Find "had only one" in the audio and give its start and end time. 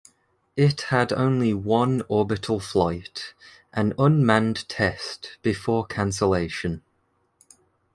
0.89-2.01